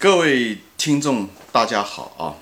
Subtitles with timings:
[0.00, 2.32] 各位听众，大家好啊！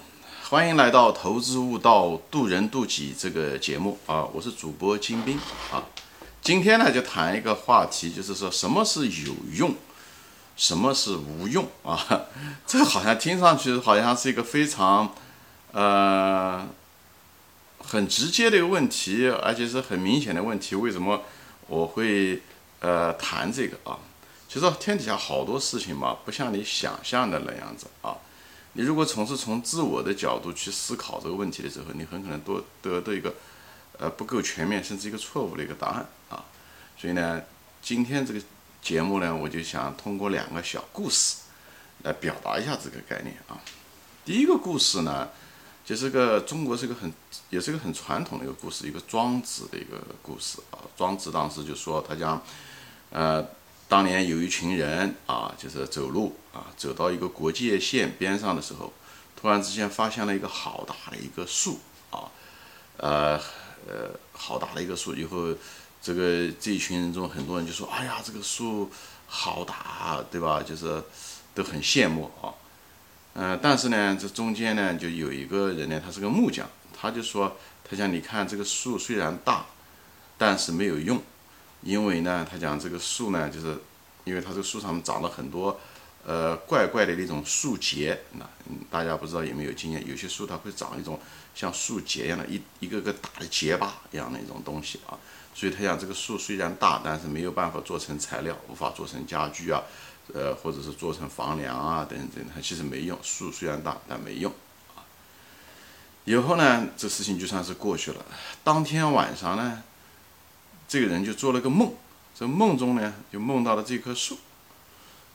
[0.49, 4.25] 欢迎来到《投资悟道，渡人渡己》这个节目啊！
[4.33, 5.37] 我是主播金兵
[5.73, 5.83] 啊。
[6.41, 9.75] 今天呢，就谈一个话题，就是说什么是有用，
[10.57, 11.99] 什么是无用啊？
[12.65, 15.13] 这好像听上去好像是一个非常
[15.73, 16.65] 呃
[17.81, 20.77] 很直接的一个问题，而且是很明显的问题。
[20.77, 21.23] 为什么
[21.67, 22.41] 我会
[22.79, 23.99] 呃谈这个啊？
[24.49, 28.17] 其实天底下好多事情嘛，不像你想象的那样子啊。
[28.73, 33.35] 你如果从是从自我的角度去思考这个问题的时候，你很可能多得到一个
[33.99, 36.45] 呃不够全面，甚至一个错误的一个答案啊。
[36.97, 37.43] 所以呢，
[37.83, 38.41] 今天这个
[38.81, 41.37] 节目呢，我就想通过两个小故事
[42.05, 43.61] 来表达一下这个概念啊。
[44.25, 45.29] 第一个故事呢，
[45.85, 47.13] 就是个中国是个很
[47.51, 50.79] 也是个很传统的一个故事，一个庄子的一个故事啊。
[50.97, 52.43] 庄子当时就说他讲
[53.11, 53.47] 呃。
[53.89, 58.93] 当年有一群人啊，就是走路啊，走到一个国界线边上的时候，
[59.35, 61.81] 突然之间发现了一个好大的一个树
[62.11, 62.29] 啊，
[62.99, 63.41] 呃
[63.87, 65.15] 呃，好大的一个树。
[65.15, 65.55] 以后，
[66.03, 68.91] 这个这一群人中很多人就说：“哎呀，这个树
[69.27, 71.03] 好大，对吧？”就是
[71.55, 72.53] 都很羡慕啊。
[73.33, 77.57] 嗯，但是呢，这中间呢，就有一个人呢，他是个木匠，他就说
[77.89, 79.65] ：“他讲，你看这个树虽然大，
[80.37, 81.23] 但是没有用。”
[81.81, 83.79] 因为呢，他讲这个树呢，就是
[84.25, 85.81] 因为它这个树上面长了很多，
[86.27, 88.21] 呃，怪怪的那种树结。
[88.33, 88.45] 那
[88.91, 90.07] 大家不知道有没有经验？
[90.07, 91.19] 有些树它会长一种
[91.55, 95.17] 像树结一样的，一一个个大的结疤一样的一种东西啊。
[95.55, 99.83] 所以他讲这个树虽然大，但是没有办法做成材料，无法做成家具啊，
[100.35, 103.19] 呃，或者是做成房梁啊等等，它其实没用。
[103.23, 104.53] 树虽然大，但没用
[104.95, 105.07] 啊。
[106.25, 108.25] 以后呢，这事情就算是过去了。
[108.65, 109.85] 当天晚上呢。
[110.89, 111.93] 这个人就做了个梦，
[112.35, 114.39] 这梦中呢，就梦到了这棵树。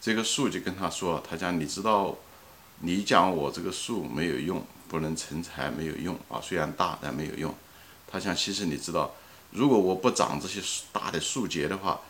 [0.01, 2.17] 这棵树就跟他说：“他讲，你知道，
[2.79, 6.41] 你讲我这个树没有用，不能成材，没有用啊。
[6.41, 7.53] 虽然大，但没有用。
[8.07, 9.13] 他想，其实你知道，
[9.51, 10.59] 如果我不长这些
[10.91, 12.01] 大的树节的话，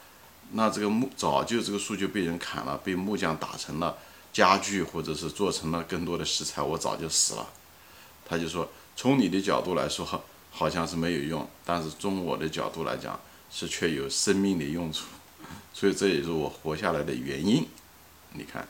[0.53, 3.97] 那这个木早就这个树就被人砍了，被木匠打成了
[4.31, 7.49] 家具，或者是做成了更多的石材，我早就死了。”
[8.25, 13.19] 他就说：“从你的角度来说，好像是没有用，但是从我的角度来讲。”
[13.55, 15.05] 是却有生命的用处，
[15.75, 17.67] 所以这也是我活下来的原因。
[18.31, 18.67] 你看，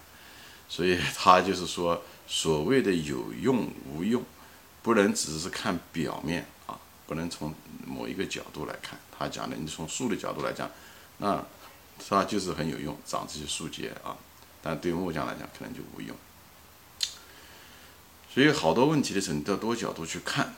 [0.68, 4.22] 所以 他就是说，所谓的有用无用，
[4.82, 6.78] 不能只是看表面啊，
[7.08, 7.56] 不能从
[7.86, 9.00] 某一个角度来看。
[9.18, 10.70] 他讲的，你从树的角度来讲，
[11.20, 11.42] 那
[12.10, 14.18] 它就是很有用，长这些树节啊。
[14.62, 16.14] 但对木匠来讲，可能就无用。
[18.34, 20.54] 所以好多问题的时候，你都要多角度去看。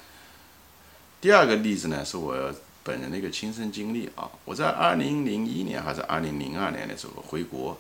[1.21, 2.55] 第二个例子呢，是我。
[2.85, 7.75] 本人的一个亲身经历啊，我在二零零一年还是二零零二年的时候回国，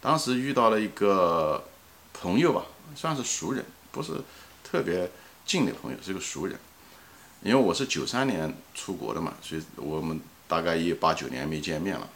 [0.00, 1.62] 当时遇到了一个
[2.12, 2.64] 朋友吧，
[2.96, 4.20] 算是熟人，不是
[4.64, 5.08] 特别
[5.46, 6.58] 近的朋友，是个熟人。
[7.44, 12.10] 因为我是九三年出国的嘛，所以我们大概也八九年没见面了。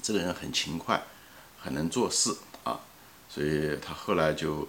[0.00, 1.02] 这个人很勤快，
[1.60, 2.32] 很能做事
[2.62, 2.78] 啊，
[3.28, 4.68] 所以他后来就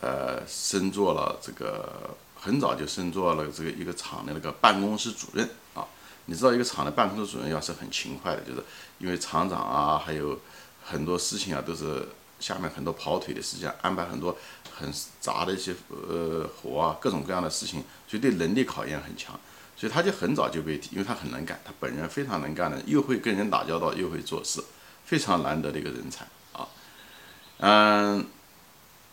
[0.00, 2.16] 呃升做了这个。
[2.44, 5.86] 很早就升做了这个一个厂的那个办公室主任啊，
[6.26, 8.64] 你知道一个厂的办公室主任要是很勤快的，就是
[8.98, 10.36] 因为厂长啊，还有
[10.84, 12.08] 很多事情啊，都是
[12.40, 14.36] 下面很多跑腿的事情，安排很多
[14.76, 19.38] 很杂的一些呃活啊，各种各样的事情，所以对能力考验很强，
[19.76, 24.60] 所以他就很早就被，因为他很能干，他本人非常能干的，又会跟人打交道，又会做事，
[25.04, 26.66] 非常难得的一个人才啊，
[27.58, 28.26] 嗯。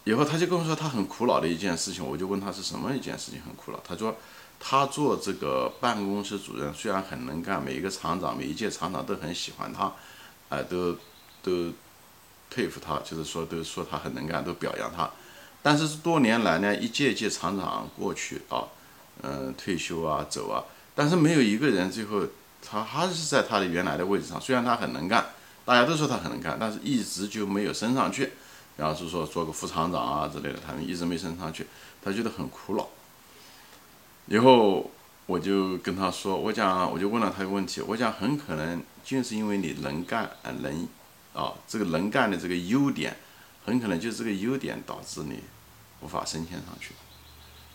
[0.09, 3.79] 以后他就跟我说他很苦恼的一件事情，我就问他是什么一件事情很苦恼。
[3.87, 4.15] 他说
[4.59, 9.93] 他做这个办公室主任虽然很能干，每一个厂长每一届厂长都很喜欢他，
[10.49, 10.97] 哎，都
[11.43, 11.71] 都
[12.49, 15.07] 佩服他，就是说都说他很能干，都表扬他。
[15.61, 18.65] 但是多年来呢，一届一届厂长过去啊，
[19.21, 20.65] 嗯，退休啊走啊，
[20.95, 22.23] 但是没有一个人最后
[22.67, 24.41] 他还是在他的原来的位置上。
[24.41, 25.23] 虽然他很能干，
[25.65, 28.31] 大家都说他很能干，但是一直就没有升上去。
[28.79, 31.68] 然后是说做个副厂长啊之类的，他们一直没升上去，
[32.01, 32.88] 他觉得很苦恼。
[34.27, 34.89] 以后
[35.25, 40.88] 我就跟他说，我讲，我就问了他一个问题，我讲很可能就是因为你能干啊能，
[41.33, 43.18] 啊这个能干的这个优点，
[43.65, 45.44] 很可能就是这个优点导致你
[46.00, 46.94] 无法升迁上去。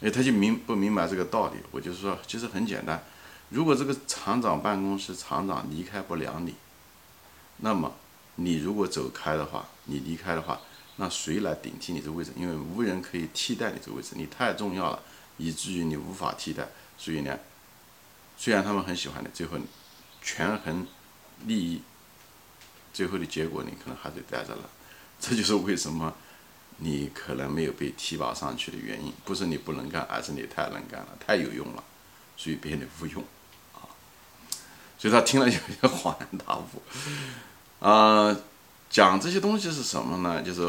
[0.01, 1.59] 哎，他就明不明白这个道理？
[1.71, 3.05] 我就说，其实很简单，
[3.51, 6.55] 如果这个厂长办公室厂长离开不了你，
[7.59, 7.93] 那么
[8.37, 10.59] 你如果走开的话，你离开的话。
[10.97, 12.33] 那谁来顶替你这个位置？
[12.37, 15.03] 因为无人可以替代你这个位置，你太重要了，
[15.37, 16.69] 以至于你无法替代。
[16.97, 17.39] 所以呢，
[18.37, 19.59] 虽然他们很喜欢你，最后
[20.23, 20.87] 权衡
[21.47, 21.83] 利益，
[22.93, 24.71] 最后的结果你可能还是待着了。
[25.21, 26.15] 这就是为什么
[26.79, 31.83] 你可能没有被提拔上去的原因，不是你不能干，而是你太能干了，太有用了，
[32.37, 33.23] 所以变得无用
[33.75, 33.91] 啊。
[34.99, 36.83] 所以他听了有点恍然大悟。
[37.81, 38.37] 啊，
[38.95, 40.41] 讲这些东西是什么呢？
[40.41, 40.63] 就是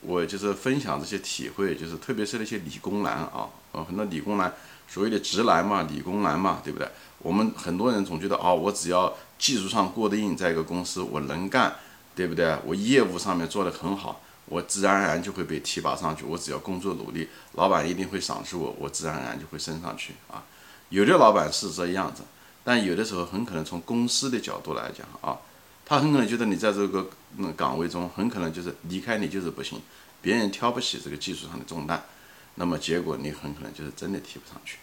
[0.00, 4.52] 我就是分享这些体会，就是特别是那些理工男啊，呃，很多理工男，
[4.88, 6.88] 所谓的直男嘛，理工男嘛，对不对？
[7.20, 11.72] 我们很多人总觉得啊，我只要技术上过得硬，在一个公司我能干，
[12.16, 12.58] 对不对？
[12.66, 16.24] 我业务上面做得很好，我自然而然就会被提拔上去。
[16.24, 20.42] 我只要工作努力，老板一定会赏识我，我自然而然就会升上去啊。
[20.88, 22.24] 有的老板是这样子，
[22.64, 25.38] 但有的时候很可能从公司的角度来讲啊。
[25.88, 27.08] 他很可能觉得你在这个
[27.56, 29.80] 岗位中，很可能就是离开你就是不行，
[30.20, 32.04] 别人挑不起这个技术上的重担，
[32.56, 34.76] 那么结果你很可能就是真的提不上去，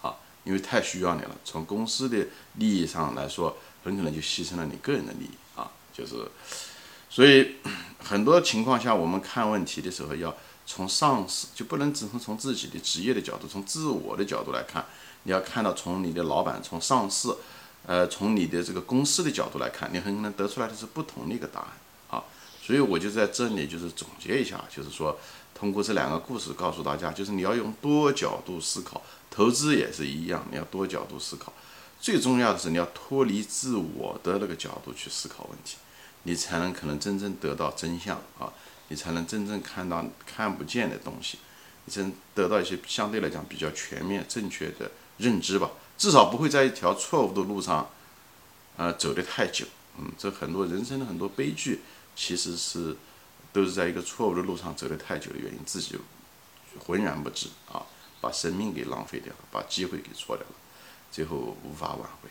[0.00, 1.36] 啊，因为太需要你了。
[1.44, 3.54] 从公司的利益上来说，
[3.84, 6.26] 很可能就牺牲了你个人的利益啊，就是，
[7.10, 7.56] 所以
[8.02, 14.86] 很多情况下我们看问题的时候，要从上司就不能只是从自己的职业的角度，从自我的角度来看，
[15.24, 17.36] 你要看到从你的老板，从上司。
[17.86, 21.68] 呃，从你的这个公司的角度来看，你很可能得出来的是不同的一个答案
[22.10, 22.24] 啊。
[22.60, 25.16] 所以我就在这里就是总结一下，就是说
[25.54, 29.00] 通过这两个故事告诉大家，就是你要用多角度思考，
[29.30, 31.52] 投资也是一样，你要多角度思考。
[32.00, 35.76] 最重要的是你要脱离自我的那个角度去思考问题，
[36.24, 38.52] 你才能可能真正得到真相啊，
[38.88, 41.38] 你才能真正看到看不见的东西，
[41.84, 45.70] 你才能得到一些相对来讲比较全面正确的认知吧。
[45.96, 47.88] 至少不会在一条错误的路上，
[48.76, 49.64] 呃，走得太久。
[49.98, 51.80] 嗯，这很多人生的很多悲剧，
[52.14, 52.96] 其实是
[53.52, 55.98] 都是在一个错误的路上走得太久的原因，自己
[56.78, 57.80] 浑然不知啊，
[58.20, 60.54] 把生命给浪费掉了，把机会给错掉了，
[61.10, 62.28] 最后无法挽回。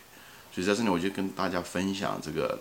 [0.52, 2.60] 所以在这里，我就跟大家分享这个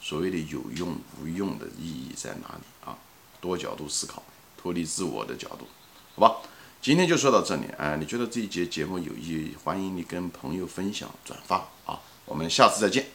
[0.00, 2.96] 所谓的有用无用的意义在哪里啊？
[3.40, 4.22] 多角度思考，
[4.56, 5.66] 脱离自我的角度，
[6.14, 6.36] 好吧？
[6.84, 13.06] 今天就说到这里，哎，你觉得这一节节目有意义，欢迎你跟朋友分享转发啊，我们下次再见。